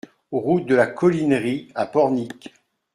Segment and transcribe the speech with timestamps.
[0.31, 2.51] Route de la Colinerie à Pornic